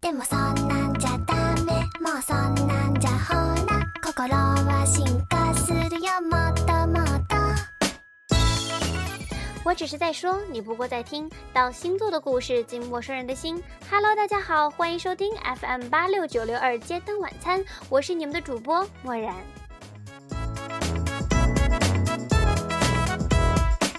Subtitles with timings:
[0.00, 3.34] でもそんなんじゃダメもうそんなんじゃほ
[3.66, 7.36] ら心は進化するよもっともっと
[9.62, 13.62] 我只是在说，你不过在听到星座的故事进陌生人的心。
[13.90, 19.34] Hello，大家好，欢迎收听 FM 八六九六二街灯晚餐，我是你们的主播漠然。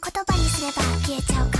[0.00, 1.50] 言葉にすれば消えちゃう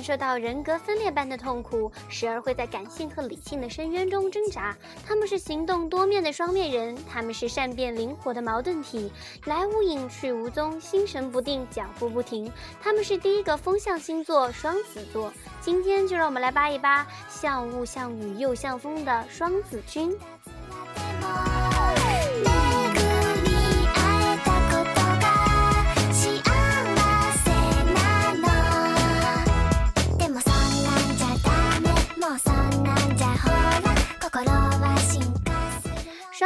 [0.00, 4.74] 感受到人格分裂般的痛苦，时而会在感性和理性的深渊中挣扎。
[5.06, 9.12] 他们是行动多面的双面人，他们是善变灵活的矛盾体，
[9.44, 12.50] 来无影去无踪，心神不定，脚步不停。
[12.82, 15.30] 他们是第一个风象星座双子座。
[15.60, 20.16] 今天就让我们来扒一扒像雾像雨又像风的双子君。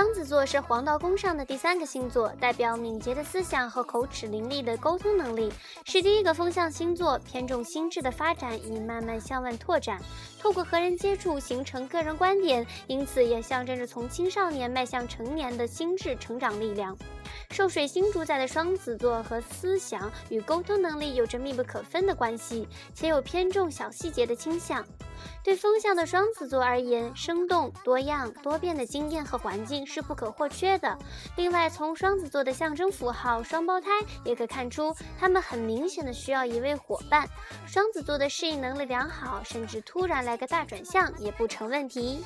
[0.04, 5.50] 双子座是黄道宫上的第三个星座，代表敏捷的思想和口齿伶俐的沟通能力，
[5.86, 9.98] 是第一个风象星座，偏重心智的发展，已慢慢向外拓展，
[10.38, 16.94] 透过和人接触形成个人观点，因此也象征着从青少年迈向成年的心智成长力量。
[17.50, 24.84] 受水星主宰的双子座和思想与沟通能力有着密不可分的关系，且有偏重小细节的倾向。
[25.42, 30.98] 对风象的双子座而言，生动、多样、多变的经验和环境是不可或缺的。
[31.36, 33.88] 另外，从双子座的象征符号双胞胎
[34.24, 37.26] 也可看出，他们很明显的需要一位伙伴。
[37.66, 42.22] 双子座的适应能力良好，甚至突然来个大转向也不成问题。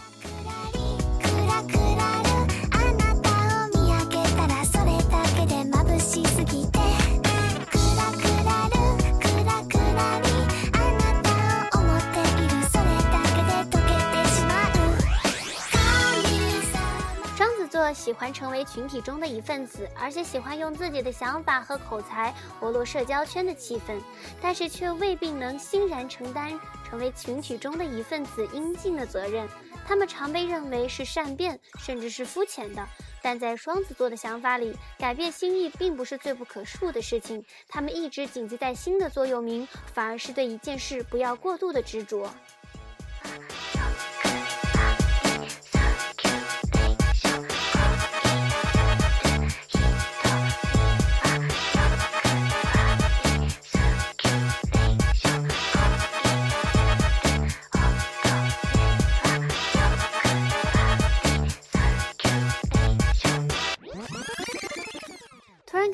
[18.08, 24.00] 喜欢成为群体中的一份子，而且喜欢用自己的想法和口才活络社交圈的气氛，
[24.40, 26.58] 但是却未必能欣然承担
[26.88, 29.46] 成为群体中的一份子应尽的责任。
[29.86, 32.82] 他们常被认为是善变，甚至是肤浅的。
[33.20, 37.44] 但在双子座的想法里，改变心意并不是最不可恕的事情。
[37.68, 42.32] 他们一直谨记在心的座右铭，反而是对一件事不要过度的执着。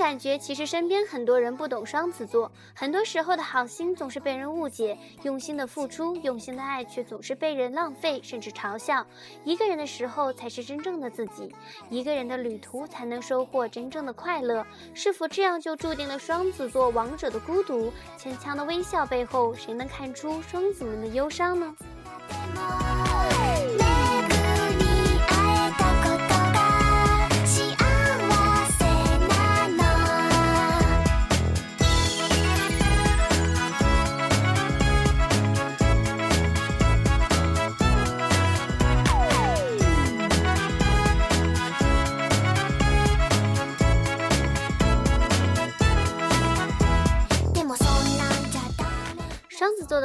[0.05, 9.03] 感觉，其实身边很多人不懂双子座，很多时候的好心总是被人误解，用心的付出、用心的爱却总是被人浪费，甚至嘲笑。
[9.45, 11.51] 一个人的时候才是真正的自己，
[11.89, 14.63] 一个人的旅途才能收获真正的快乐。
[14.93, 17.91] 是否这样就注定了双子座王者的孤独？
[18.19, 21.75] 牵强的微笑背后，谁能看出双子们的忧伤呢？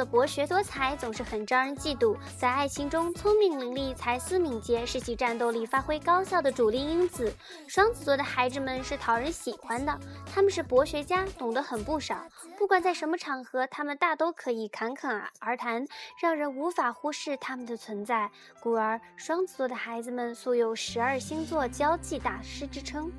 [0.00, 7.30] 的博学多才总是很招人嫉妒，在爱情中聪明伶俐、才思敏捷是其战斗力发挥高效的主力因子。
[7.68, 12.26] 双子座的孩子们是讨人喜欢的，他们是博学家，懂得很不少。
[12.56, 15.86] 不管在什么场合，他们大都可以侃侃而谈，
[16.18, 18.30] 让人无法忽视他们的存在。
[18.58, 23.12] 故而，双子座的孩子们素有十二星座交际大师之称。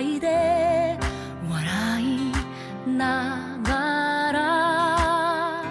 [0.00, 0.98] いで
[1.50, 2.32] 笑い
[2.88, 5.64] ながら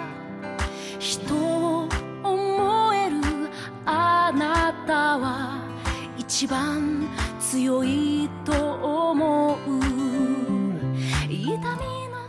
[0.98, 1.88] 人を
[2.22, 3.16] 思える
[3.84, 5.60] あなたは
[6.16, 7.08] 一番
[7.40, 9.56] 強いと思う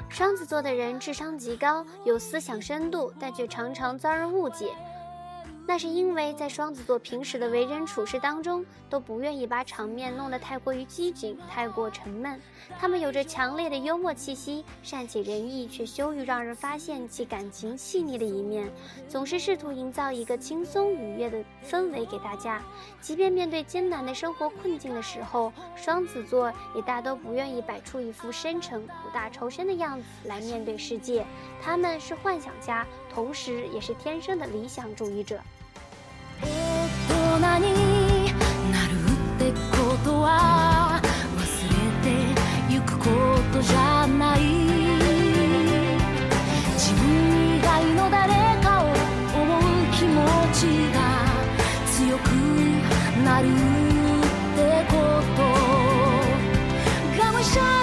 [0.09, 4.65] 双子座的人智商极高，有思想深度，但却常常遭人误解。
[5.69, 12.39] 那是因为在双子座平时的为人处事当中，都不愿意把场面弄得太过于拘谨、太过沉闷。
[12.79, 18.71] 他们有着强烈的幽默气息，善解人意，却羞于让人发现其感情细腻的一面，
[19.09, 22.63] 总是试图营造一个轻松愉悦的氛围给大家。
[23.01, 31.25] 即便面对艰难的生活困境的时候，双子座也大都不愿意摆出一副深沉、苦大仇深的样子来面对世界。
[31.61, 35.37] 他们是幻想家，同时也是天生的理想主义者。
[37.39, 38.33] 人に
[38.71, 40.99] なるってことは
[41.37, 42.05] 忘れて
[42.67, 43.05] ゆくこ
[43.53, 44.39] とじゃない。
[46.73, 47.03] 自分
[47.57, 48.85] 以外の誰かを
[49.39, 49.61] 思う
[49.93, 50.17] 気持
[50.51, 50.61] ち
[50.93, 50.97] が
[51.85, 52.27] 強く
[53.23, 53.51] なるっ
[54.55, 54.57] て
[54.89, 54.95] こ
[55.35, 55.41] と。
[57.21, 57.76] がむしゃら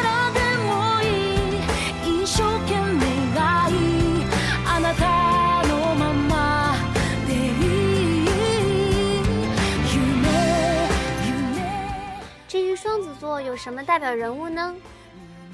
[13.54, 14.74] 有什么代表人物呢？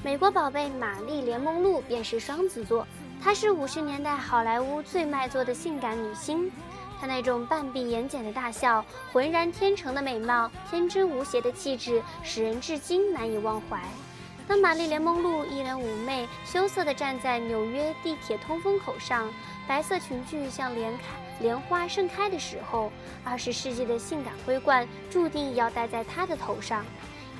[0.03, 2.83] 美国宝贝玛丽莲梦露便是双子座，
[3.23, 6.51] 她是五十年代好莱坞最卖座的性感女星。
[6.99, 8.83] 她那种半闭眼睑的大笑，
[9.13, 13.79] 浑然天成的美貌，天真无邪的气质，使人至今难以忘怀。
[14.47, 19.31] 当玛丽莲梦露一脸妩媚、羞涩地站在纽约地铁通风口上，
[19.67, 21.03] 白色裙裾像莲开
[21.39, 22.91] 莲花盛开的时候，
[23.23, 26.83] 二十世纪的性感桂冠注定要戴在她的头上。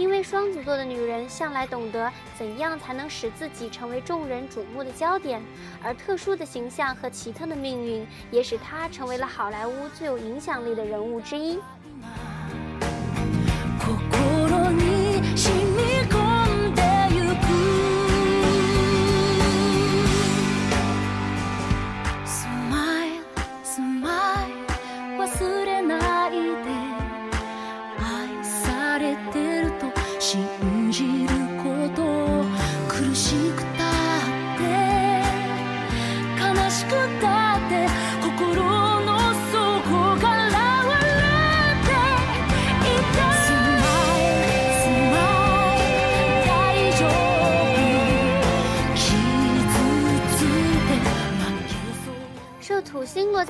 [0.01, 5.39] 因为双子座的女人向来懂得怎样才能使自己成为众人瞩目的焦点，
[5.83, 11.59] 而特殊的形象和奇特的命运也使她成为了好莱坞最有影响力的人物之一。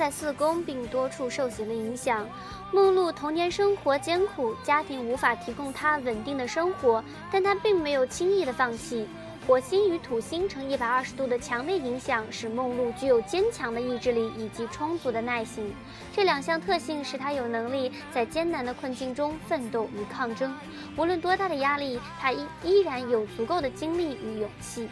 [0.02, 2.28] 在四宫，并多处受刑的影响，
[2.72, 9.06] 梦露童年生活艰苦，家庭无法提供她稳定的生活，但她并没有轻易的放弃。
[9.46, 15.72] 火星与土星呈一百二十度的强烈影响，使梦露具有坚强的意志力以及充足的耐心。
[16.12, 20.52] 这两项特性使她有能力在艰难的困境中奋斗与抗争。
[20.96, 24.88] 无论多大的压力，她依依然有足够的精力与勇气。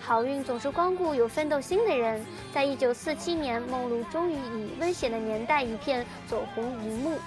[0.00, 2.24] 好运总是光顾有奋斗心的人。
[2.52, 7.18] 在一九四七年，梦露终于以《危险的年代》一片走红荧幕。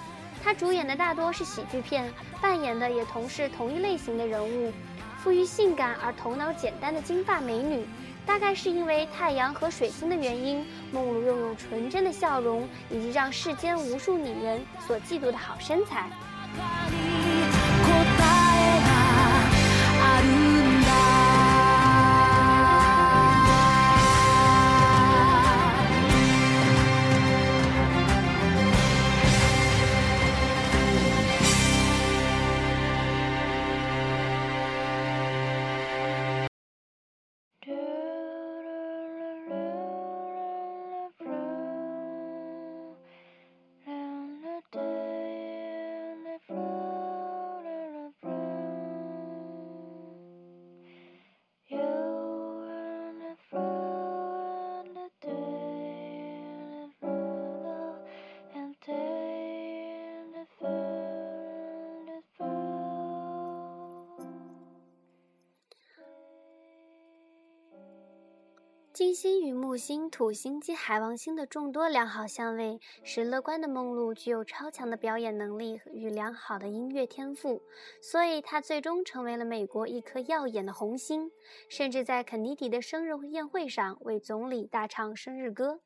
[0.42, 2.12] 她主演的大多是喜剧片，
[2.42, 4.72] 扮演的也同是同一类型的人物，
[5.22, 7.86] 富于性感而头脑简单的金发美女。
[8.26, 16.08] 大概是因为太阳和水星的原因，梦露拥有纯真的笑容，以及让世间无数女人所嫉妒的好身材。
[68.94, 77.60] 金星与木星、土星及海王星的众多良好相位，使乐观的梦露具有超强的表演能力与良好的音乐天赋，
[78.00, 81.32] 所以她最终成为了美国一颗耀眼的红星，
[81.68, 85.80] 甚至在肯尼迪的生日宴会上为总理大唱生日歌。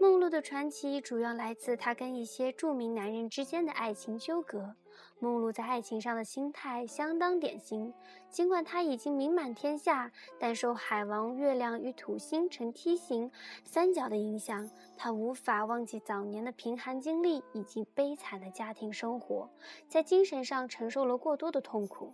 [0.00, 4.74] 梦露的传奇主要来自她跟一些著名男人之间的爱情纠葛。
[5.20, 7.94] 梦露在爱情上的心态相当典型，
[8.28, 13.30] 尽管她已经名满天下，但受海王、月亮与土星呈梯形
[13.64, 19.48] 三角的影响，他无法忘记早年的贫寒经历以及悲惨的家庭生活，
[19.88, 22.12] 在精神上承受了过多的痛苦。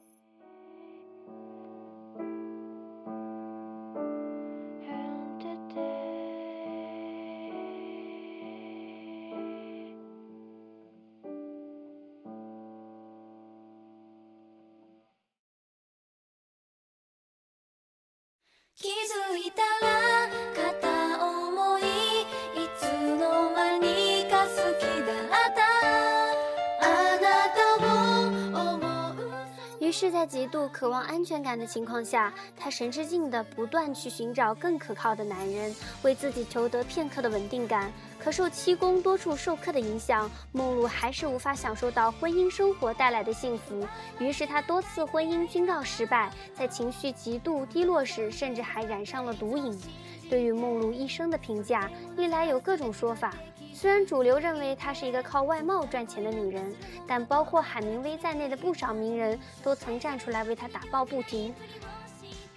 [18.80, 20.39] 気づいたら
[30.00, 37.92] 是，在极度渴望安全感的情况下，她神志静地不断去寻找更可靠的男人，为自己求得片刻的稳定感。
[38.18, 43.86] 可受七宫多处授课的影响，梦露还是无法享受到婚姻生活带来的幸福。
[44.18, 49.78] 于是，她多次婚姻均告失败，在情绪极度低落时，甚至还染上了毒瘾。
[50.30, 53.34] 对于梦露一生的评价，历来有各种说法。
[53.80, 56.70] 虽然主流认为她是一个靠外貌赚钱的女人，
[57.06, 61.54] 但包括海明威在内的不少名人都曾站出来为她打抱不平。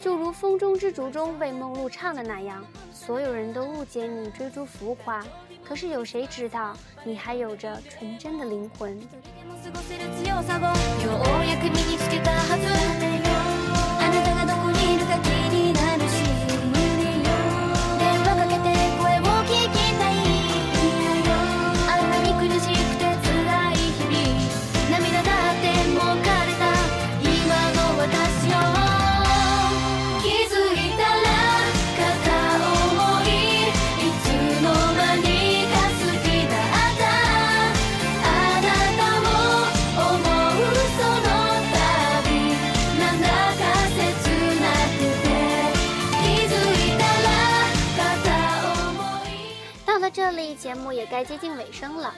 [0.01, 2.61] 就如《风中之烛》中为梦露唱的那样，
[2.91, 5.25] 所有人都误解你追逐浮华，
[5.63, 6.75] 可是有谁知道
[7.05, 8.99] 你还有着纯真的灵魂？
[51.23, 52.13] 接近尾声了。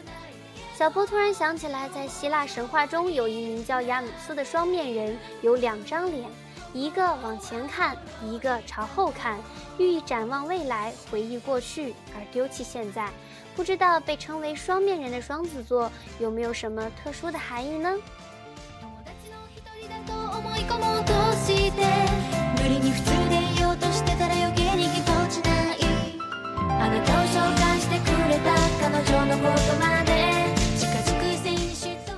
[0.74, 6.30] 小波突然想起来，在希腊神话中有一名叫亚努斯的双面人，有两张脸，
[6.74, 9.40] 一个往前看，一个朝后看，
[9.78, 13.10] 寓意展望未来，回忆过去，而丢弃现在。
[13.56, 17.96] 不知道被称为双面人的双子座有没有什么特殊的含义呢？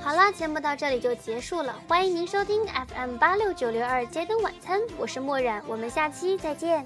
[0.03, 6.86] 好了，节目到这里就结束了，欢迎您收听 FM 八六九六二街灯晚餐，我是墨染，我们下期再见。